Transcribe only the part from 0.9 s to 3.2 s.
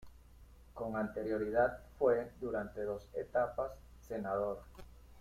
anterioridad fue, durante dos